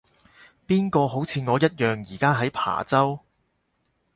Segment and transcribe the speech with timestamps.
[0.65, 3.19] 邊個好似我一樣而家喺琶洲